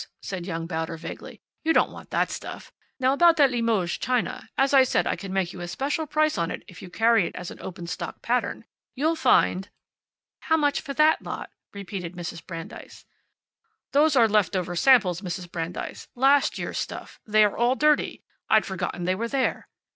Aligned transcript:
said 0.19 0.47
young 0.47 0.65
Bauder 0.65 0.97
vaguely. 0.97 1.43
"You 1.63 1.73
don't 1.73 1.91
want 1.91 2.09
that 2.09 2.31
stuff. 2.31 2.73
Now, 2.99 3.13
about 3.13 3.37
that 3.37 3.51
Limoges 3.51 3.99
china. 3.99 4.49
As 4.57 4.73
I 4.73 4.81
said, 4.83 5.05
I 5.05 5.15
can 5.15 5.31
make 5.31 5.53
you 5.53 5.61
a 5.61 5.67
special 5.67 6.07
price 6.07 6.39
on 6.39 6.49
it 6.49 6.63
if 6.67 6.81
you 6.81 6.89
carry 6.89 7.27
it 7.27 7.35
as 7.35 7.51
an 7.51 7.59
open 7.61 7.85
stock 7.85 8.19
pattern. 8.23 8.65
You'll 8.95 9.15
find" 9.15 9.69
"How 10.49 10.57
much 10.57 10.81
for 10.81 10.95
that 10.95 11.21
lot?" 11.21 11.51
repeated 11.71 12.15
Mrs. 12.15 12.43
Brandeis. 12.43 13.05
"Those 13.91 14.15
are 14.15 14.27
left 14.27 14.55
over 14.55 14.75
samples, 14.75 15.21
Mrs. 15.21 15.51
Brandeis. 15.51 16.07
Last 16.15 16.57
year's 16.57 16.79
stuff. 16.79 17.19
They're 17.27 17.55
all 17.55 17.75
dirty. 17.75 18.23
I'd 18.49 18.65
forgotten 18.65 19.03
they 19.03 19.13
were 19.13 19.27
there." 19.27 19.67